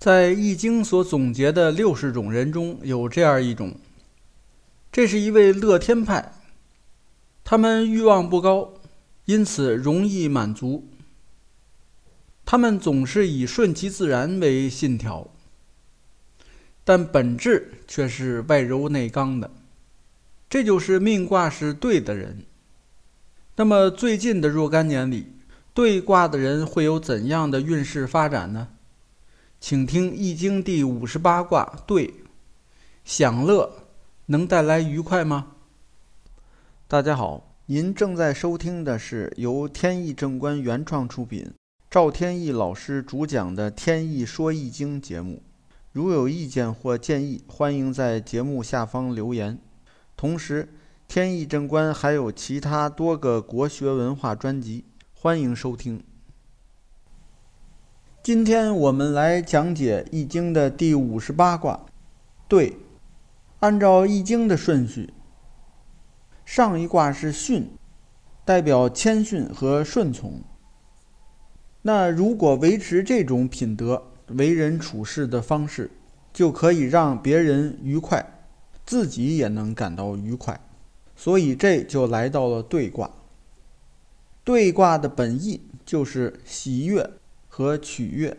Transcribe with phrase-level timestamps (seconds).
[0.00, 3.74] 在《易经》所总结的六十种人中有这样一种，
[4.90, 6.32] 这是一位乐天派，
[7.44, 8.72] 他们欲望不高，
[9.26, 10.88] 因此容易满足。
[12.46, 15.28] 他们总是以顺其自然为信条，
[16.82, 19.50] 但本质却是外柔内刚的。
[20.48, 22.46] 这就是命卦是对的人。
[23.56, 25.26] 那么最近的若干年里，
[25.74, 28.68] 对卦的人会有怎样的运势发展呢？
[29.60, 32.14] 请听《易经》第五十八卦对，
[33.04, 33.70] 享乐
[34.26, 35.48] 能带来愉快吗？
[36.88, 41.52] 大家好，您正在收听的是由天意正观原创出品。
[41.90, 45.42] 赵天意老师主讲的《天意说易经》节目，
[45.92, 49.58] 如有意见或建议，欢迎在节目下方留言。
[50.16, 50.70] 同时，
[51.06, 56.02] 天意正观还有其他多个国学文化专辑，欢迎收听。
[58.22, 61.86] 今天我们来讲解《易经》的第五十八卦。
[62.46, 62.76] 对，
[63.60, 65.14] 按照《易经》的顺序，
[66.44, 67.68] 上一卦是巽，
[68.44, 70.42] 代表谦逊和顺从。
[71.80, 75.90] 那如果维持这种品德、为人处事的方式，
[76.30, 78.22] 就可以让别人愉快，
[78.84, 80.60] 自己也能感到愉快。
[81.16, 83.10] 所以这就来到了兑卦。
[84.44, 87.10] 对卦的本意就是喜悦
[87.50, 88.38] 和取悦。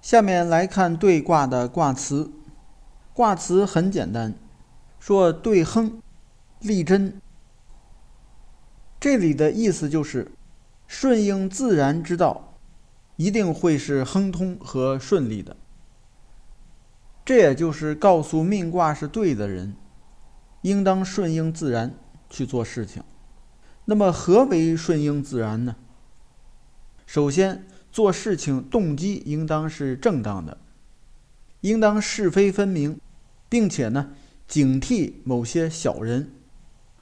[0.00, 2.30] 下面来看对卦的卦辞，
[3.12, 4.32] 卦辞很简单，
[5.00, 6.00] 说对亨，
[6.60, 7.20] 利贞。
[9.00, 10.30] 这里的意思就是。
[10.88, 12.58] 顺应自然之道，
[13.16, 15.56] 一定会是亨通和顺利的。
[17.24, 19.74] 这也就是告诉命卦是对的人，
[20.60, 21.94] 应当顺应自然
[22.28, 23.02] 去做事情。
[23.86, 25.76] 那么，何为顺应自然呢？
[27.12, 30.56] 首先，做事情动机应当是正当的，
[31.60, 32.98] 应当是非分明，
[33.50, 34.14] 并且呢，
[34.48, 36.32] 警惕某些小人，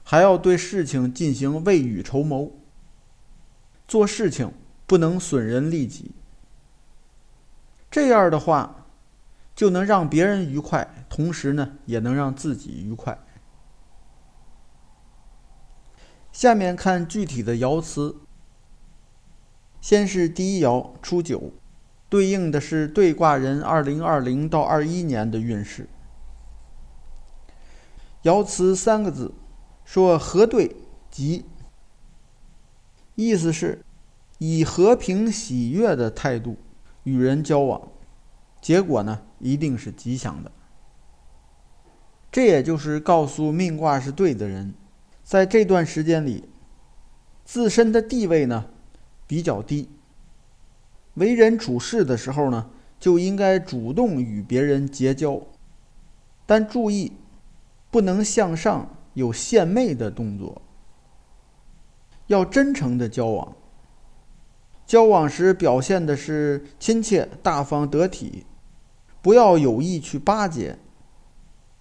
[0.03, 2.51] 还要对事情进行未雨绸缪。
[3.87, 4.51] 做事情
[4.85, 6.11] 不能损人利己，
[7.89, 8.87] 这样的话
[9.55, 13.17] 就能让别人愉快，同时呢也能让自己愉快。
[16.33, 18.17] 下面看具体的爻辞，
[19.81, 21.51] 先是第一爻初九，
[22.07, 25.89] 对应的是对卦人二零二零到二一年的运势。
[28.23, 29.33] 爻辞三个字，
[29.83, 30.75] 说和对
[31.09, 31.45] 吉。
[33.15, 33.83] 意思是，
[34.37, 36.57] 以和平喜悦的态度
[37.03, 37.91] 与人交往，
[38.61, 40.51] 结果呢一定是吉祥的。
[42.31, 44.73] 这也就是告诉命卦是对的人，
[45.23, 46.47] 在这段时间里，
[47.43, 48.65] 自身的地位呢
[49.31, 49.87] 比较低，
[51.13, 52.69] 为人处事的时候呢
[52.99, 55.41] 就应该主动与别人结交，
[56.45, 57.13] 但注意
[57.89, 60.61] 不能向上有献媚的动作。
[62.27, 63.55] 要真诚的交往，
[64.85, 68.45] 交往时表现的是亲切、大方、得体，
[69.21, 70.77] 不要有意去巴结，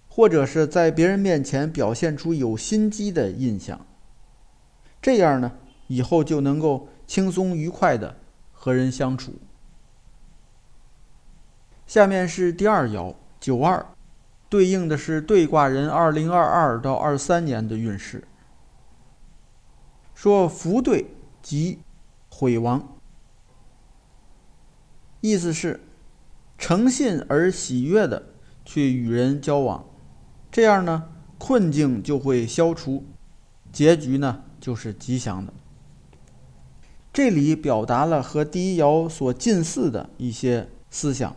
[0.08, 3.84] 或者是在别人面前表现出有心机的印象。
[5.02, 5.54] 这样呢，
[5.88, 8.14] 以后就能够轻松愉快的
[8.52, 9.34] 和人相处。
[11.84, 13.84] 下面是第二爻九二，
[14.48, 18.22] 对应的是对卦人二零二二到二三年的运势。
[20.14, 21.04] 说福对
[21.42, 21.80] 即
[22.28, 22.96] 毁亡，
[25.20, 25.80] 意思是
[26.56, 28.24] 诚信而喜悦的
[28.64, 29.84] 去与人交往，
[30.52, 33.04] 这样呢困境就会消除，
[33.72, 35.52] 结局呢就是吉祥的。
[37.12, 41.36] 这里表达了和第一爻所近似的一些思想，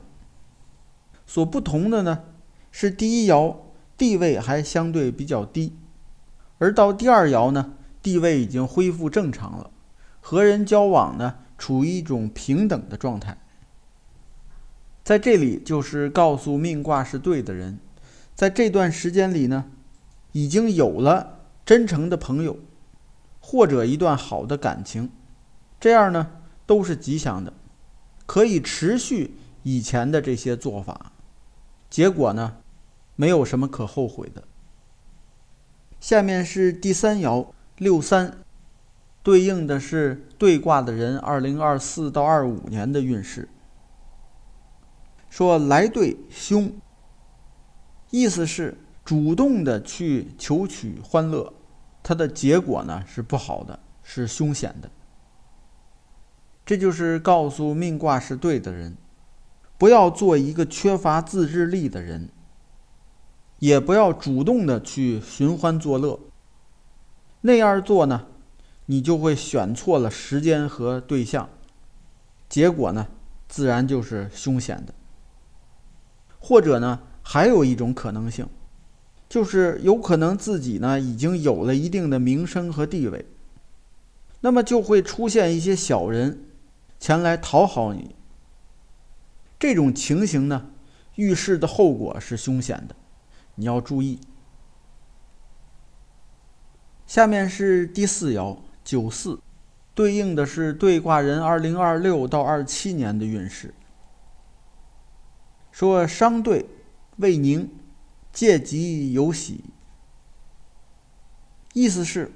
[1.26, 2.24] 所不同的呢
[2.72, 3.56] 是第一爻
[3.98, 5.74] 地位还相对比较低，
[6.58, 7.74] 而到第二爻呢。
[8.04, 9.72] 地位已经恢复正常了，
[10.20, 13.38] 和人交往呢，处于一种平等的状态。
[15.06, 17.80] 在这里，就是告诉命卦是对的人，
[18.36, 19.72] 在这段时间里呢，
[20.34, 22.60] 已经有了真诚的朋友，
[23.40, 25.10] 或者一段好的感情，
[25.84, 26.32] 这样呢，
[26.66, 27.52] 都是吉祥的，
[28.26, 31.12] 可以持续以前的这些做法，
[31.90, 32.56] 结果呢，
[33.18, 34.46] 没有什么可后悔的。
[36.00, 37.48] 下面是第三爻。
[37.76, 38.38] 六三，
[39.22, 43.50] 对应的是对卦的人二零二四到二五年的运势。
[45.30, 46.72] 说来对凶，
[48.10, 51.54] 意思是主动的去求取欢乐，
[52.02, 54.90] 它的结果呢是不好的，是凶险的。
[56.66, 58.96] 这就是告诉命卦是对的人，
[59.78, 62.30] 不要做一个缺乏自制力的人，
[63.60, 66.20] 也不要主动的去寻欢作乐。
[67.42, 68.28] 那样做呢，
[68.86, 71.50] 你就会选错了时间和对象，
[72.48, 73.08] 结果呢，
[73.50, 74.94] 自然就是凶险的。
[76.40, 78.48] 或者呢，还有一种可能性，
[79.28, 83.26] 就是有可能自己呢已经有了一定的名声和地位，
[84.40, 86.46] 那么就会出现一些小人
[87.04, 88.16] 前来讨好你。
[89.60, 90.70] 这种情形呢，
[91.16, 92.96] 预示的后果是凶险的，
[93.56, 94.22] 你要注意。
[97.06, 99.42] 下面是第四爻九四，
[99.94, 103.74] 对应的是对卦人二零二六到二七年的运势。
[105.74, 106.70] 说商兑
[107.18, 107.70] 未宁，
[108.32, 109.66] 借吉有喜。
[111.74, 112.32] 意思是，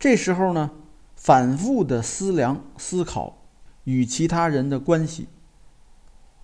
[0.00, 0.72] 这时候呢，
[1.14, 3.36] 反复的思量思考
[3.90, 5.26] 与其他人的关系。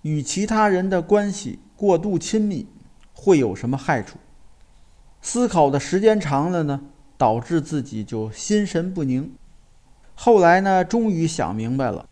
[0.02, 2.66] 与其他人的关系过度亲密
[3.12, 4.18] 会有什么害处？
[5.20, 6.80] 思考的时间长了呢，
[7.16, 9.32] 导致自己就心神不宁。
[10.14, 12.08] 后来呢，终于想明白了，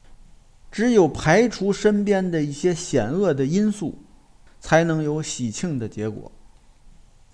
[0.70, 3.98] 只有排除身边的一些险恶的因素，
[4.60, 6.30] 才能有喜庆的结果。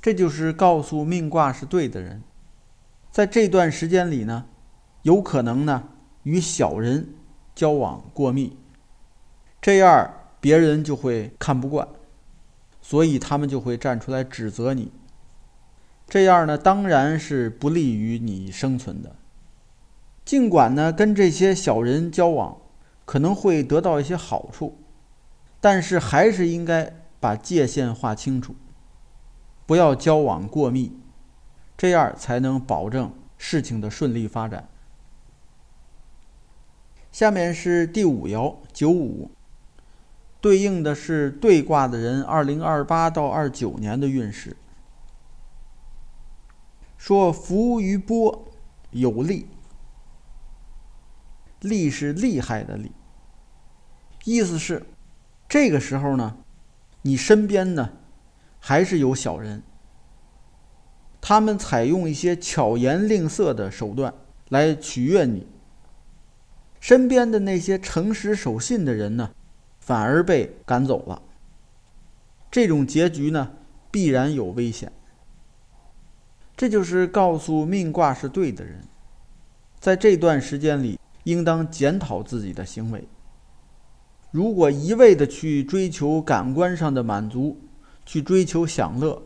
[0.00, 2.22] 这就是告诉命卦是对的人，
[3.10, 4.46] 在这段时间里呢，
[5.02, 5.84] 有可能呢
[6.22, 7.08] 与小人
[7.60, 8.56] 交往过密，
[9.60, 10.14] 这样。
[10.40, 11.86] 别人就会看不惯，
[12.80, 14.90] 所以他们就会站出来指责你。
[16.08, 19.14] 这样呢，当然是不利于你生存的。
[20.24, 22.56] 尽管呢，跟这些小人交往
[23.04, 24.78] 可能会得到一些好处，
[25.60, 28.54] 但是还是应该把界限划清楚，
[29.66, 30.98] 不要交往过密，
[31.76, 34.70] 这样才能保证事情的顺利发展。
[37.12, 39.30] 下面是第五爻九五。
[40.40, 44.56] 对应的是对卦的人，二零二八到二九年的运势。
[46.96, 48.48] 说浮于波，
[48.90, 49.48] 有利。
[51.60, 52.90] 利是厉害的利，
[54.24, 54.86] 意思是
[55.46, 56.38] 这个时候呢，
[57.02, 57.90] 你身边呢
[58.58, 59.62] 还是有小人，
[61.20, 64.14] 他们采用一些巧言令色的手段
[64.48, 65.46] 来取悦你。
[66.80, 69.30] 身边的那些诚实守信的人呢？
[69.78, 71.22] 反而被赶走了，
[72.50, 73.52] 这种结局呢，
[73.90, 74.90] 必然有危险。
[76.56, 78.82] 这就是告诉命卦是对的人，
[79.78, 83.08] 在这段时间里，应当检讨自己的行为。
[84.30, 87.58] 如果一味的去追求感官上的满足，
[88.06, 89.22] 去追求享乐，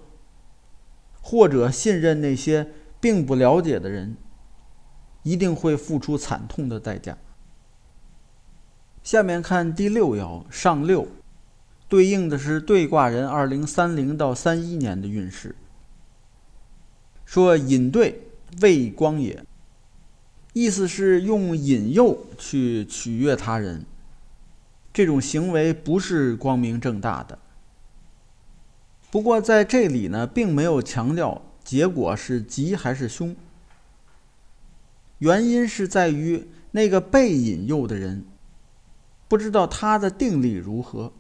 [1.21, 2.69] 或者信任那些
[3.01, 4.17] 并不了解的人，
[5.25, 7.19] 一定会付出惨痛的代价。
[9.05, 11.07] 下面看第六爻上六，
[11.91, 15.55] 对应的是对卦人二零三零到三一年的运势。
[17.27, 18.23] 说引兑
[18.63, 19.45] 未光也，
[20.55, 23.85] 意思是用引诱去取悦他人，
[24.91, 27.39] 这种行为不是光明正大的。
[29.11, 33.37] 不过在这里呢，并没有强调结果是吉还是凶，
[35.19, 38.25] 原因是在于那个被引诱的人。
[39.27, 41.13] 不知道他的定力如何，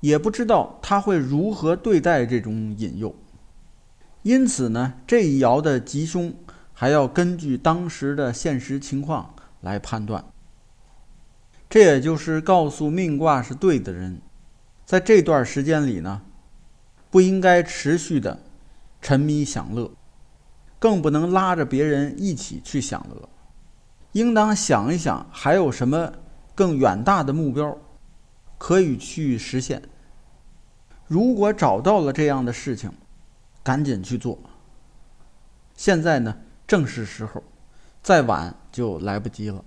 [0.00, 3.14] 也不知道他会如何对待这种引诱，
[4.22, 6.34] 因此呢，这一爻的吉凶
[6.72, 10.24] 还要根据当时的现实情况来判断。
[11.70, 14.20] 这也就是告诉命卦是对的人，
[14.84, 16.22] 在这段时间里呢，
[17.10, 18.42] 不应该持续的
[19.00, 19.90] 沉迷享乐，
[20.78, 23.28] 更不能拉着别人一起去享乐，
[24.12, 26.12] 应当想一想还有什么。
[26.54, 27.76] 更远大的目标，
[28.58, 29.82] 可以去实现。
[31.06, 32.92] 如果找到了这样的事情，
[33.62, 34.38] 赶紧去做。
[35.74, 37.42] 现在呢，正是时候，
[38.02, 39.64] 再晚就来不及了。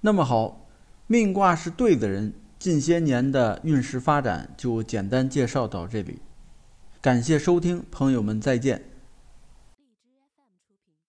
[0.00, 0.66] 那么好，
[1.06, 6.20] 命卦是对的人，近些年的运势发展就简单介绍到这里。
[7.00, 8.84] 感谢收听，朋友们再见。